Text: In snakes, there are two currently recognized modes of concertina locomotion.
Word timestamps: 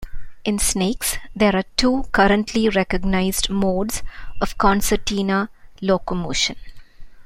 In 0.43 0.57
snakes, 0.57 1.19
there 1.35 1.55
are 1.55 1.61
two 1.77 2.05
currently 2.11 2.67
recognized 2.69 3.51
modes 3.51 4.01
of 4.41 4.57
concertina 4.57 5.49
locomotion. 5.79 6.55